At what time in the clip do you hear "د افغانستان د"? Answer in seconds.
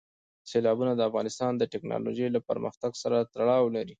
0.95-1.63